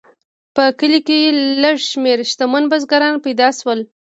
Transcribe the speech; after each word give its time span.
په 0.55 0.63
کلیو 0.79 1.05
کې 1.07 1.17
لږ 1.63 1.77
شمیر 1.89 2.19
شتمن 2.31 2.63
بزګران 2.71 3.15
پیدا 3.25 3.47
شول. 3.59 3.79